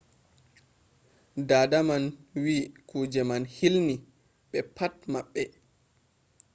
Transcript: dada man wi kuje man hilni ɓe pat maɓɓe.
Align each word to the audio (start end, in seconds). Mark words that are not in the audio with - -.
dada 1.47 1.79
man 1.87 2.03
wi 2.43 2.57
kuje 2.89 3.21
man 3.29 3.43
hilni 3.55 3.95
ɓe 4.49 4.59
pat 4.75 4.93
maɓɓe. 5.11 5.43